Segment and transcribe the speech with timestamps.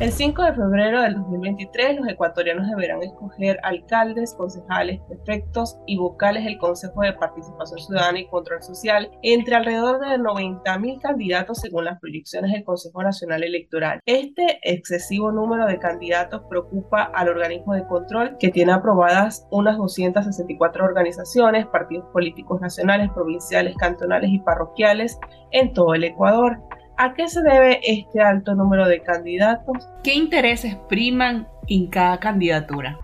[0.00, 6.46] El 5 de febrero del 2023, los ecuatorianos deberán escoger alcaldes, concejales, prefectos y vocales
[6.46, 12.00] del Consejo de Participación Ciudadana y Control Social entre alrededor de 90.000 candidatos según las
[12.00, 14.00] proyecciones del Consejo Nacional Electoral.
[14.06, 20.82] Este excesivo número de candidatos preocupa al organismo de control que tiene aprobadas unas 264
[20.82, 25.18] organizaciones, partidos políticos nacionales, provinciales, cantonales y parroquiales
[25.50, 26.58] en todo el Ecuador.
[27.02, 29.88] ¿A qué se debe este alto número de candidatos?
[30.04, 32.98] ¿Qué intereses priman en cada candidatura?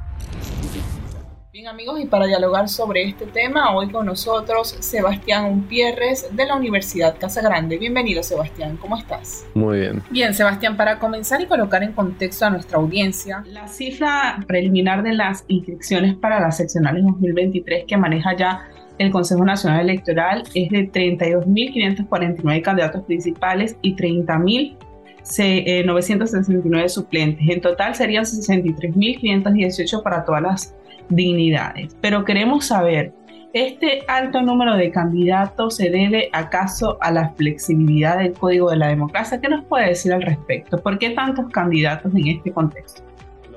[1.51, 6.57] Bien amigos, y para dialogar sobre este tema, hoy con nosotros Sebastián Umpierres de la
[6.57, 7.79] Universidad Casa Grande.
[7.79, 9.47] Bienvenido Sebastián, ¿cómo estás?
[9.55, 10.03] Muy bien.
[10.11, 15.15] Bien, Sebastián, para comenzar y colocar en contexto a nuestra audiencia, la cifra preliminar de
[15.15, 20.91] las inscripciones para las seccionales 2023 que maneja ya el Consejo Nacional Electoral es de
[20.91, 27.47] 32.549 candidatos principales y 30.969 eh, suplentes.
[27.49, 30.75] En total serían 63.518 para todas las
[31.09, 31.97] dignidades.
[32.01, 33.13] Pero queremos saber,
[33.53, 38.89] ¿este alto número de candidatos se debe acaso a la flexibilidad del Código de la
[38.89, 39.41] Democracia?
[39.41, 40.79] ¿Qué nos puede decir al respecto?
[40.79, 43.06] ¿Por qué tantos candidatos en este contexto?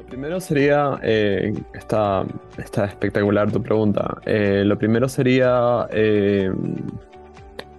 [0.10, 2.26] Primero sería, eh, está,
[2.58, 4.18] espectacular tu pregunta.
[4.26, 6.52] Eh, lo primero sería, eh,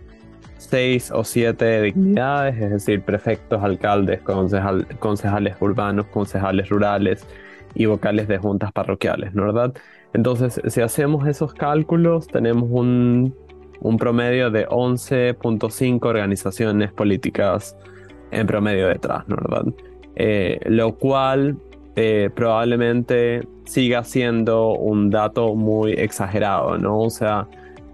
[0.58, 7.26] 6 o 7 dignidades, es decir, prefectos, alcaldes, concejales urbanos, concejales rurales
[7.78, 9.74] y vocales de juntas parroquiales, ¿no verdad?
[10.14, 13.36] Entonces, si hacemos esos cálculos, tenemos un,
[14.00, 17.78] promedio de 11.5 organizaciones políticas
[18.32, 19.74] en promedio detrás, ¿no verdad?
[20.16, 21.58] Eh, lo cual
[21.96, 27.00] eh, probablemente siga siendo un dato muy exagerado, ¿no?
[27.02, 27.48] O sea,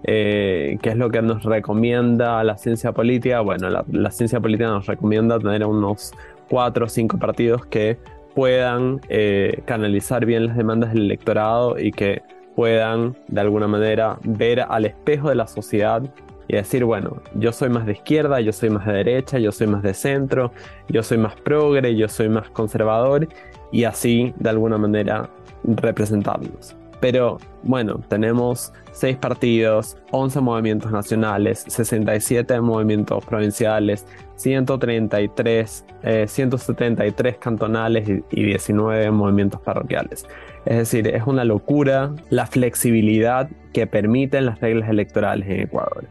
[0.04, 3.40] eh, ¿qué es lo que nos recomienda la ciencia política?
[3.40, 6.12] Bueno, la, la ciencia política nos recomienda tener unos
[6.48, 7.98] 4 o 5 partidos que
[8.34, 12.22] puedan eh, canalizar bien las demandas del electorado y que
[12.54, 16.02] puedan de alguna manera ver al espejo de la sociedad
[16.46, 19.66] y decir, bueno, yo soy más de izquierda, yo soy más de derecha, yo soy
[19.66, 20.52] más de centro,
[20.88, 23.28] yo soy más progre, yo soy más conservador
[23.72, 25.28] y así de alguna manera
[25.64, 26.76] representarlos.
[27.04, 34.06] Pero bueno, tenemos 6 partidos, 11 movimientos nacionales, 67 movimientos provinciales,
[34.36, 35.84] 133,
[36.26, 40.26] 173 eh, cantonales y, 19 movimientos parroquiales.
[40.64, 46.06] Es decir, es una locura la flexibilidad que permiten las reglas electorales en Ecuador.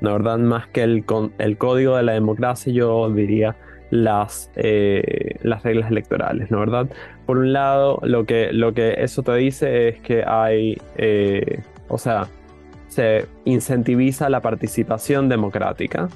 [0.00, 1.04] La verdad, más que el,
[1.36, 3.54] el código de la democracia, yo diría
[3.90, 6.88] las, eh, las reglas electorales, ¿no verdad?
[7.26, 11.98] Por un lado, lo que, lo que eso te dice es que hay, eh, o
[11.98, 12.28] sea,
[12.88, 16.08] se incentiviza la participación democrática,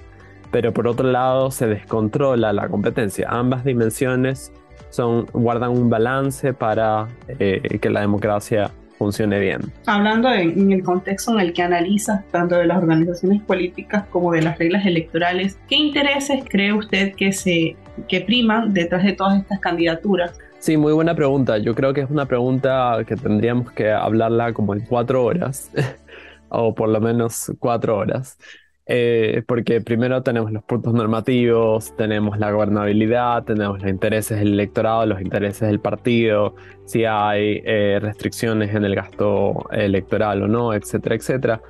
[0.51, 3.29] pero por otro lado se descontrola la competencia.
[3.31, 4.53] Ambas dimensiones
[4.91, 8.71] son, guardan un balance para eh, que la democracia
[9.03, 9.61] funcione bien.
[9.87, 14.43] Hablando en, el contexto en el que analiza tanto de las organizaciones políticas como de
[14.43, 17.77] las reglas electorales, ¿qué intereses cree usted que se
[18.09, 20.39] que priman detrás de todas estas candidaturas?
[20.61, 21.59] Sí, muy buena pregunta.
[21.59, 25.71] Yo creo que es una pregunta que tendríamos que hablarla como en cuatro horas,
[26.49, 28.39] o por lo menos cuatro horas.
[28.84, 35.06] Eh, porque primero tenemos los puntos normativos, tenemos la gobernabilidad, tenemos los intereses del electorado,
[35.06, 41.14] los intereses del partido, si hay eh, restricciones en el gasto electoral o no, etcétera,
[41.14, 41.62] etcétera.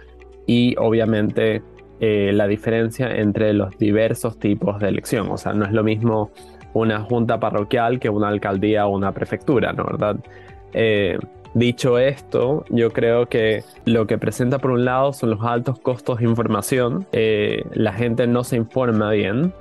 [0.47, 1.63] Y obviamente
[2.01, 5.31] eh, la diferencia entre los diversos tipos de elección.
[5.31, 6.31] O sea, no es lo mismo
[6.73, 9.85] una junta parroquial que una alcaldía o una prefectura, ¿no?
[9.85, 10.17] ¿Verdad?
[11.55, 16.19] Dicho esto, yo creo que lo que presenta por un lado son los altos costos
[16.19, 17.07] de información.
[17.13, 19.53] Eh, la gente no se informa bien,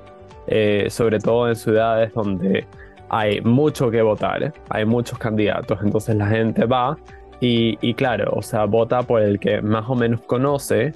[0.48, 2.66] eh, sobre todo en ciudades donde
[3.10, 6.98] hay mucho que votar, hay muchos candidatos, entonces la gente va
[7.42, 10.94] y, y claro, o sea, vota por el que más o menos conoce,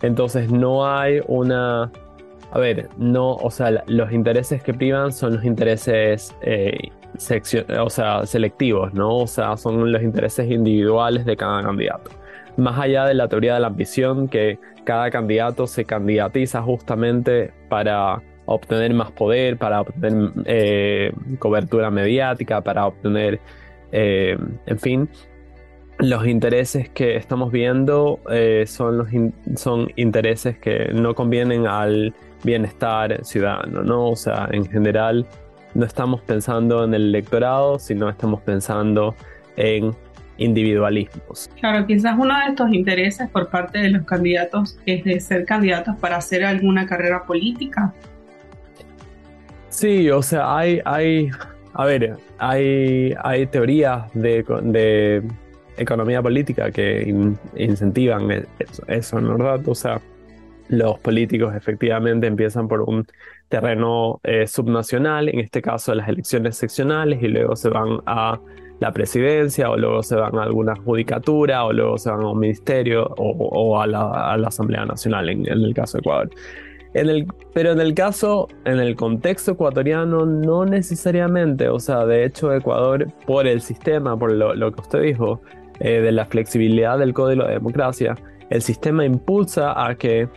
[0.00, 1.92] entonces no hay una
[2.50, 6.90] a ver, no, o sea, los intereses que privan son los intereses eh,
[7.78, 9.18] o sea, selectivos, ¿no?
[9.18, 12.10] O sea, son los intereses individuales de cada candidato.
[12.56, 18.22] Más allá de la teoría de la ambición, que cada candidato se candidatiza justamente para
[18.46, 23.40] obtener más poder, para obtener eh, cobertura mediática, para obtener,
[23.92, 25.08] eh, en fin,
[25.98, 28.20] los intereses que estamos viendo
[28.66, 29.08] son, los
[29.56, 34.10] son intereses que no convienen al bienestar ciudadano, ¿no?
[34.10, 35.26] O sea, en general
[35.74, 39.14] no estamos pensando en el electorado, sino estamos pensando
[39.56, 39.94] en
[40.38, 41.50] individualismos.
[41.60, 45.96] Claro, quizás uno de estos intereses por parte de los candidatos es de ser candidatos
[45.96, 47.92] para hacer alguna carrera política.
[49.68, 51.30] Sí, o sea, hay, hay,
[51.74, 55.22] a ver, hay, hay teorías de, de
[55.76, 57.14] economía política que
[57.56, 58.44] incentivan e-,
[58.86, 59.68] eso, ¿no ¿verdad?
[59.68, 60.00] O sea,
[60.68, 63.06] los políticos efectivamente empiezan por un
[63.48, 68.38] terreno eh, subnacional, en este caso las elecciones seccionales, y luego se van a
[68.80, 72.38] la presidencia, o luego se van a alguna judicatura, o luego se van a un
[72.38, 76.30] ministerio, o, a, la, Asamblea Nacional, en, el caso de Ecuador.
[77.54, 83.08] Pero en el caso, en el contexto ecuatoriano, no necesariamente, o sea, de hecho Ecuador,
[83.26, 85.40] por el sistema, por lo, que usted dijo,
[85.80, 88.14] eh, de la flexibilidad del código de democracia,
[88.50, 90.28] el sistema impulsa a que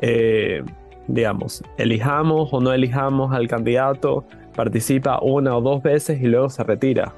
[0.00, 0.62] eh,
[1.06, 4.24] digamos, elijamos o no elijamos al candidato,
[4.54, 7.14] participa una o dos veces y luego se retira.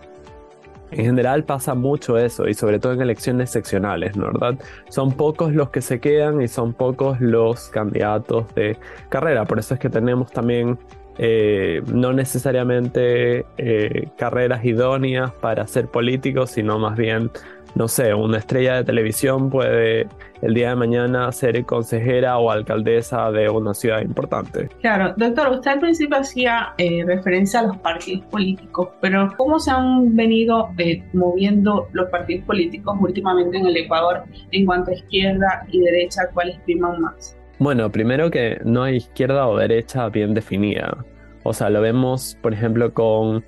[0.91, 4.59] En general pasa mucho eso y sobre todo en elecciones seccionales, ¿no verdad?
[4.91, 8.77] Son pocos los que se quedan y son pocos los candidatos de
[9.09, 9.47] carrera.
[9.47, 10.79] Por eso es que tenemos también
[11.19, 17.31] eh, no necesariamente eh, carreras idóneas para ser políticos, sino más bien
[17.75, 20.07] no sé, una estrella de televisión puede
[20.43, 24.69] el día de mañana ser consejera o alcaldesa de una ciudad importante.
[24.81, 29.71] Claro, doctor, usted al principio hacía eh, referencia a los partidos políticos, pero ¿cómo se
[29.71, 35.65] han venido eh, moviendo los partidos políticos últimamente en el Ecuador en cuanto a izquierda
[35.71, 36.23] y derecha?
[36.35, 37.37] ¿Cuáles priman más?
[37.59, 41.05] Bueno, primero que no hay izquierda o derecha bien definida.
[41.45, 43.45] O sea, lo vemos, por ejemplo, con,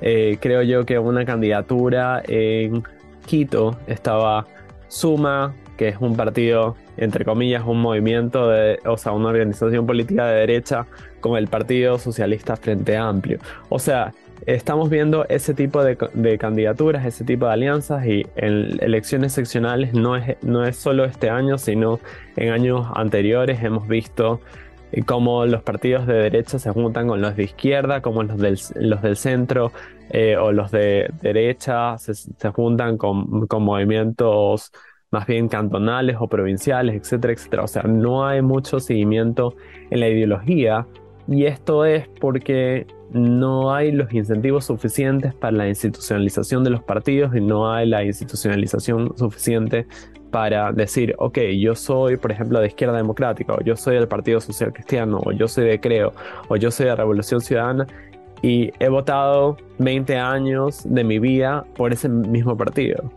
[0.00, 2.82] eh, creo yo que una candidatura en
[3.28, 4.46] Quito estaba
[4.88, 10.26] Suma, que es un partido, entre comillas, un movimiento, de, o sea, una organización política
[10.26, 10.86] de derecha,
[11.20, 13.38] con el Partido Socialista Frente Amplio.
[13.68, 14.14] O sea,
[14.46, 20.16] estamos viendo ese tipo de, candidaturas, ese tipo de alianzas y en elecciones seccionales no
[20.16, 22.00] es, no es solo este año, sino
[22.36, 24.40] en años anteriores hemos visto
[25.04, 29.02] cómo los partidos de derecha se juntan con los de izquierda, como los del, los
[29.02, 29.70] del centro
[30.10, 32.14] eh, o los de derecha se,
[32.50, 34.72] juntan con, con, movimientos
[35.10, 37.64] más bien cantonales o provinciales, etcétera, etcétera.
[37.64, 39.54] O sea, no hay mucho seguimiento
[39.90, 40.86] en la ideología
[41.26, 47.34] y esto es porque no hay los incentivos suficientes para la institucionalización de los partidos
[47.34, 49.86] y no hay la institucionalización suficiente
[50.30, 54.40] para decir, ok, yo soy, por ejemplo, de izquierda democrática, o yo soy del Partido
[54.40, 56.12] Social Cristiano, o yo soy de Creo,
[56.48, 57.86] o yo soy de Revolución Ciudadana,
[58.42, 63.10] y he votado 20 años de mi vida por ese mismo partido.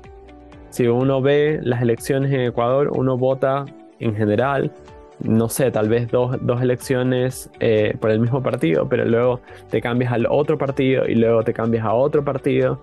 [0.69, 3.65] Si uno ve las elecciones en Ecuador, uno vota
[3.99, 4.71] en general,
[5.19, 9.81] no sé, tal vez dos, dos elecciones eh, por el mismo partido, pero luego te
[9.81, 12.81] cambias al otro partido y luego te cambias a otro partido.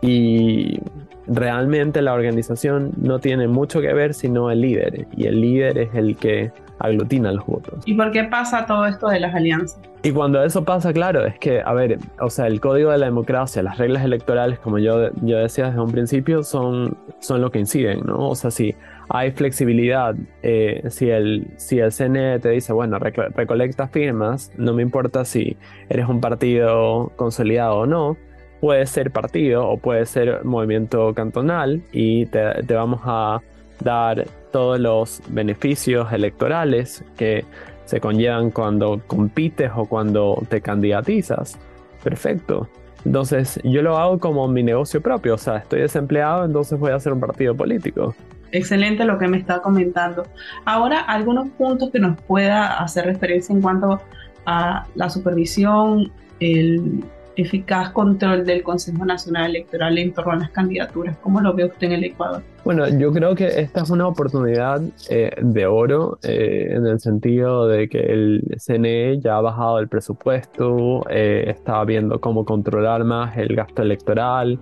[0.00, 0.80] Y
[1.26, 5.94] realmente la organización no tiene mucho que ver sino el líder y el líder es
[5.94, 7.82] el que aglutina los votos.
[7.86, 9.80] ¿Y por qué pasa todo esto de las alianzas?
[10.04, 13.06] Y cuando eso pasa, claro, es que, a ver, o sea, el código de la
[13.06, 17.58] democracia, las reglas electorales, como yo, yo decía desde un principio, son, son lo que
[17.58, 18.28] inciden, ¿no?
[18.28, 18.74] O sea, si
[19.08, 24.82] hay flexibilidad, eh, si, el, si el CNE te dice, bueno, recolecta firmas, no me
[24.82, 25.56] importa si
[25.88, 28.18] eres un partido consolidado o no,
[28.60, 33.40] puede ser partido o puede ser movimiento cantonal y te, vamos a
[33.80, 37.44] dar todos los beneficios electorales que
[37.84, 41.58] se conllevan cuando compites o cuando te candidatizas.
[42.02, 42.68] Perfecto.
[43.04, 46.96] Entonces yo lo hago como mi negocio propio, o sea, estoy desempleado, entonces voy a
[46.96, 48.14] hacer un partido político.
[48.52, 50.24] Excelente lo que me está comentando.
[50.64, 54.00] Ahora, algunos puntos que nos pueda hacer referencia en cuanto
[54.46, 57.04] a la supervisión, el
[57.36, 61.16] eficaz control del Consejo Nacional Electoral en torno a las candidaturas.
[61.18, 62.42] ¿Cómo lo ve usted en el Ecuador?
[62.64, 67.66] Bueno, yo creo que esta es una oportunidad eh, de oro eh, en el sentido
[67.68, 73.36] de que el CNE ya ha bajado el presupuesto, eh, está viendo cómo controlar más
[73.36, 74.58] el gasto electoral,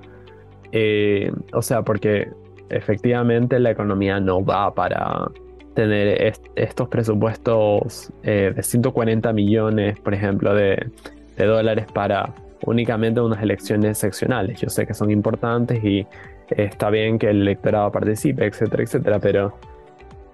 [1.52, 2.28] o sea, porque
[2.70, 5.30] efectivamente la economía no va para
[5.74, 10.90] tener estos presupuestos de 140 millones, por ejemplo, de
[11.36, 12.32] dólares para
[12.64, 14.60] únicamente unas elecciones seccionales.
[14.60, 16.06] Yo sé que son importantes y
[16.48, 19.54] está bien que el electorado participe, etcétera, etcétera, pero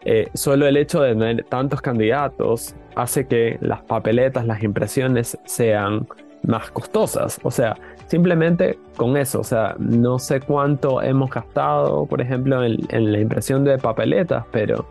[0.04, 6.06] eh, solo el hecho de tener tantos candidatos hace que las papeletas, las impresiones sean
[6.42, 7.38] más costosas.
[7.42, 12.78] O sea, simplemente con eso, o sea, no sé cuánto hemos gastado, por ejemplo, en,
[12.90, 14.86] en la impresión de papeletas, pero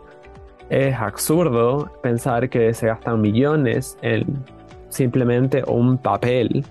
[0.70, 4.24] es absurdo pensar que se gastan millones en
[4.90, 6.64] simplemente un papel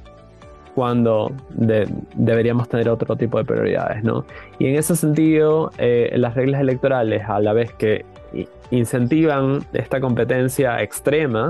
[0.78, 4.26] cuando deberíamos tener otro tipo de prioridades, ¿no?
[4.60, 8.06] Y en ese sentido, eh, las reglas electorales, a la vez que
[8.70, 11.50] incentivan esta competencia extrema,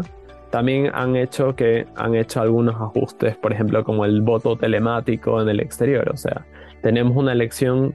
[0.50, 5.50] también han hecho que han hecho algunos ajustes, por ejemplo, como el voto telemático en
[5.50, 6.10] el exterior.
[6.10, 6.46] O sea,
[6.81, 7.93] tenemos una elección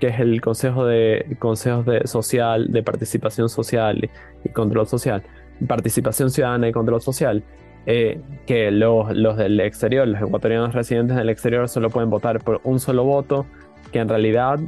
[0.00, 4.10] que es el Consejo de Consejos de Social, de Participación Social
[4.42, 5.22] y Control Social,
[5.68, 7.44] Participación Ciudadana y Control Social,
[7.86, 12.60] eh, que los, los, del exterior, los ecuatorianos residentes del exterior, solo pueden votar por
[12.64, 13.46] un solo voto,
[13.90, 14.60] que en realidad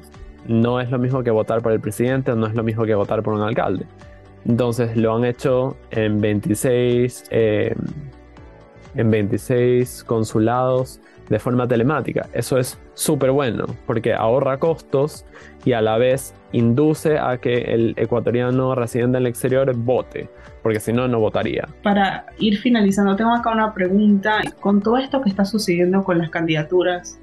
[0.47, 3.23] no es lo mismo que votar por el presidente, no es lo mismo que votar
[3.23, 3.87] por un alcalde.
[4.47, 7.75] Entonces lo han hecho en 26, eh,
[8.95, 12.29] en 26 consulados de forma telemática.
[12.33, 15.25] Eso es súper bueno porque ahorra costos
[15.65, 20.29] y a la vez induce a que el ecuatoriano residente en el exterior vote
[20.65, 21.69] porque si no, no votaría.
[21.83, 24.41] Para ir finalizando, tengo acá una pregunta.
[24.61, 27.21] Con todo esto que está sucediendo con las candidaturas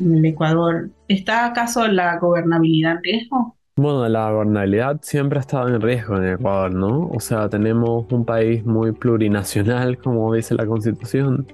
[0.00, 3.56] en el Ecuador, ¿está acaso la gobernabilidad en riesgo?
[3.76, 7.06] Bueno, la gobernabilidad siempre ha estado en riesgo en Ecuador, ¿no?
[7.06, 11.46] O sea, tenemos un país muy plurinacional, como dice la Constitución,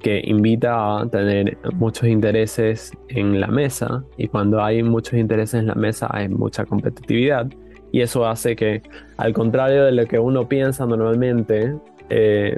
[0.00, 5.66] que invita a tener muchos intereses en la mesa y cuando hay muchos intereses en
[5.66, 7.48] la mesa hay mucha competitividad
[7.92, 8.82] y eso hace que,
[9.16, 11.76] al contrario de lo que uno piensa normalmente,
[12.10, 12.56] eh,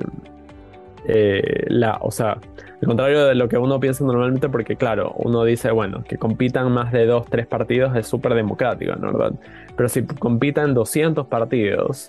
[1.06, 2.38] eh, la, o sea,
[2.80, 6.72] al contrario de lo que uno piensa normalmente, porque claro, uno dice, bueno, que compitan
[6.72, 9.12] más de dos, tres partidos es súper democrático, ¿no?
[9.12, 9.38] ¿verdad?
[9.76, 12.08] Pero si compitan 200 partidos,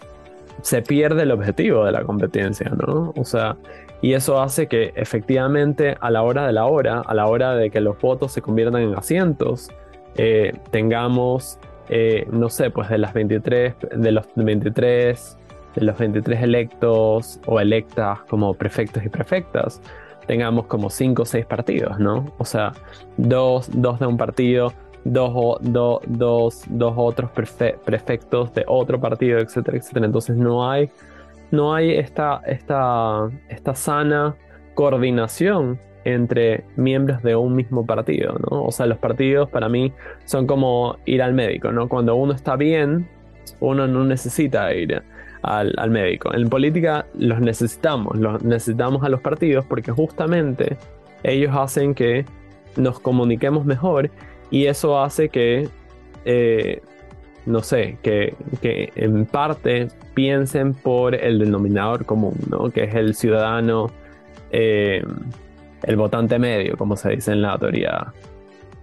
[0.62, 3.14] se pierde el objetivo de la competencia, ¿no?
[3.16, 3.56] O sea,
[4.02, 7.70] y eso hace que efectivamente a la hora de la hora, a la hora de
[7.70, 9.70] que los votos se conviertan en asientos,
[10.16, 15.38] eh, tengamos eh, no sé, pues de las 23, de los 23,
[15.76, 19.82] de los 23 electos o electas como prefectos y prefectas,
[20.28, 22.32] tengamos como 5 o 6 partidos, ¿no?
[22.38, 22.74] O sea,
[23.18, 24.72] dos, dos de un partido,
[25.04, 30.06] dos, dos, dos, dos otros prefectos de otro partido, etcétera, etcétera.
[30.06, 30.92] Entonces no hay,
[31.52, 34.36] no hay esta, esta, esta sana
[34.76, 38.64] coordinación entre miembros de un mismo partido, ¿no?
[38.64, 39.94] O sea, los partidos para mí
[40.26, 41.90] son como ir al médico, ¿no?
[41.90, 43.08] Cuando uno está bien,
[43.60, 45.02] uno no necesita ir
[45.42, 46.34] al, médico.
[46.34, 50.78] En política los necesitamos, los necesitamos a los partidos porque justamente
[51.24, 52.26] ellos hacen que
[52.76, 54.10] nos comuniquemos mejor
[54.52, 55.70] y eso hace que,
[56.26, 56.82] eh,
[57.50, 62.70] no sé, que, que en parte piensen por el denominador común, ¿no?
[62.70, 63.88] Que es el ciudadano.
[64.52, 65.04] Eh,
[65.84, 68.14] el votante medio, como se dice en la teoría.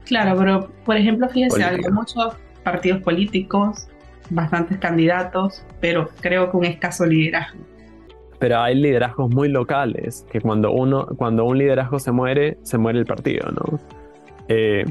[0.04, 3.88] Claro, pero por ejemplo, fíjense, hay muchos partidos políticos,
[4.30, 7.60] bastantes candidatos, pero creo que un escaso liderazgo.
[8.38, 12.98] Pero hay liderazgos muy locales, que cuando uno, cuando un liderazgo se muere, se muere
[12.98, 13.78] el partido, ¿no?
[14.48, 14.84] Eh,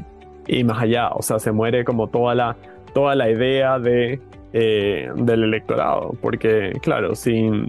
[0.48, 2.56] y más allá, o sea, se muere como toda la,
[2.96, 4.18] toda la idea de,
[4.54, 7.68] eh, del electorado, porque claro, sin,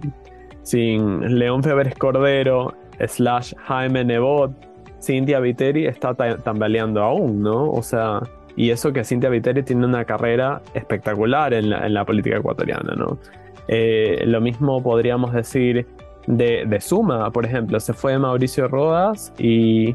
[0.64, 2.74] sin León Febres Cordero
[3.06, 4.54] slash Jaime Nebot,
[5.02, 7.72] Cintia Viteri está tambaleando aún, ¿no?
[7.72, 8.22] O sea,
[8.56, 13.20] y eso que Cintia Viteri tiene una carrera espectacular en la, política ecuatoriana, ¿no?
[13.68, 15.86] Eh, lo mismo podríamos decir
[16.26, 19.94] de, Suma, por ejemplo, se fue Mauricio Rodas y,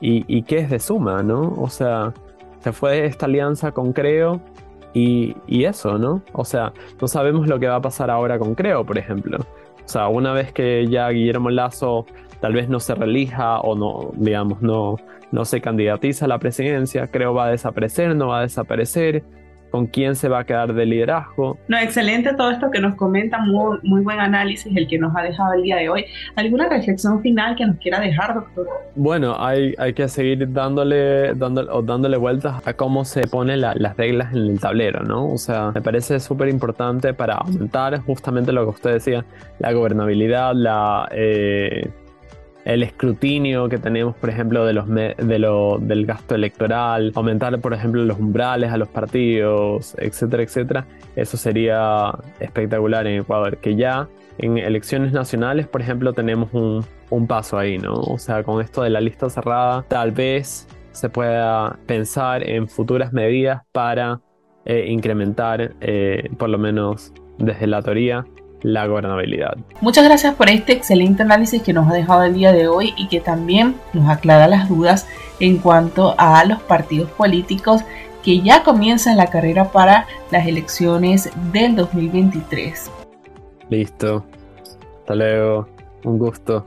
[0.00, 1.54] y, ¿qué es de Suma, no?
[1.56, 2.12] O sea,
[2.66, 4.40] se fue esta alianza con Creo
[4.92, 6.22] y, eso, ¿no?
[6.32, 9.38] O sea, no sabemos lo que va a pasar ahora con Creo, por ejemplo.
[9.38, 12.06] O sea, una vez que ya Guillermo Lazo
[12.40, 14.96] tal vez no se relija o no, digamos, no,
[15.30, 19.22] no se candidatiza a la presidencia, Creo va a desaparecer, no va a desaparecer
[19.76, 21.58] con quién se va a quedar de liderazgo.
[21.68, 25.20] No, excelente todo esto que nos comenta, muy, muy buen análisis el que nos ha
[25.20, 26.06] dejado el día de hoy.
[26.34, 28.66] ¿Alguna reflexión final que nos quiera dejar, doctor?
[28.94, 33.96] Bueno, hay, hay que seguir dándole, dándole, o dándole vueltas a cómo se ponen las
[33.98, 35.30] reglas en el tablero, ¿no?
[35.30, 39.26] O sea, me parece súper importante para aumentar justamente lo que usted decía,
[39.58, 41.06] la gobernabilidad, la...
[41.12, 41.90] Eh,
[42.66, 45.14] el escrutinio que tenemos, por ejemplo, de los de
[45.80, 50.86] del gasto electoral, aumentar, por ejemplo, los umbrales a los partidos, etcétera, etcétera.
[51.14, 54.08] Eso sería espectacular en Ecuador, que ya
[54.38, 57.94] en elecciones nacionales, por ejemplo, tenemos un, un paso ahí, ¿no?
[57.94, 63.12] O sea, con esto de la lista cerrada, tal vez se pueda pensar en futuras
[63.12, 64.20] medidas para
[64.64, 68.24] eh, incrementar, eh, por lo menos desde la teoría,
[68.66, 69.56] la gobernabilidad.
[69.80, 73.06] Muchas gracias por este excelente análisis que nos ha dejado el día de hoy y
[73.06, 75.06] que también nos aclara las dudas
[75.38, 77.82] en cuanto a los partidos políticos
[78.24, 82.90] que ya comienzan la carrera para las elecciones del 2023.
[83.70, 84.26] Listo.
[84.98, 85.68] Hasta luego.
[86.02, 86.66] Un gusto.